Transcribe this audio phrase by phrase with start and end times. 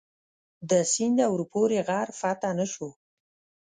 [0.69, 2.89] له سینده ورپورې غر فتح نه شو.